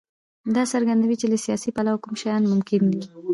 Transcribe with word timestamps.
دا 0.55 0.63
څرګندوي 0.73 1.15
چې 1.21 1.27
له 1.31 1.37
سیاسي 1.45 1.69
پلوه 1.75 2.01
کوم 2.03 2.13
شیان 2.21 2.43
ممکن 2.51 2.81
دي. 2.93 3.01